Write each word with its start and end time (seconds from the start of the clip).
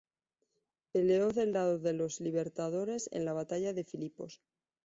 Peleó 0.91 1.31
del 1.31 1.51
lado 1.53 1.77
de 1.77 1.93
los 1.93 2.21
libertadores 2.21 3.07
en 3.13 3.23
la 3.23 3.33
batalla 3.33 3.71
de 3.71 3.83
Filipos. 3.83 4.41